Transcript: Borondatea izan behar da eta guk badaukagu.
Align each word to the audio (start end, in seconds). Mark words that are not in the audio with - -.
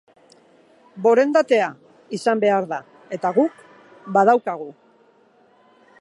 Borondatea 1.07 1.67
izan 2.19 2.41
behar 2.45 2.69
da 2.73 2.81
eta 3.19 3.33
guk 3.39 3.61
badaukagu. 4.17 4.71